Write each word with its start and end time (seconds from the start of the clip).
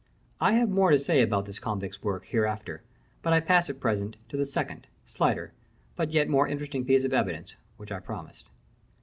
I 0.39 0.53
have 0.53 0.67
more 0.67 0.89
to 0.89 0.97
say 0.97 1.21
about 1.21 1.45
this 1.45 1.59
convict's 1.59 2.01
work 2.01 2.25
hereafter; 2.25 2.81
but 3.21 3.33
I 3.33 3.39
pass 3.39 3.69
at 3.69 3.79
present, 3.79 4.17
to 4.29 4.35
the 4.35 4.47
second, 4.47 4.87
slighter, 5.05 5.53
but 5.95 6.09
yet 6.09 6.27
more 6.27 6.47
interesting 6.47 6.83
piece 6.85 7.03
of 7.03 7.13
evidence, 7.13 7.53
which 7.77 7.91
I 7.91 7.99
promised. 7.99 8.47